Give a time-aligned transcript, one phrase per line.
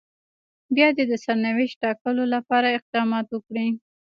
[0.75, 3.67] بيا دې د سرنوشت ټاکلو لپاره اقدامات وکړي.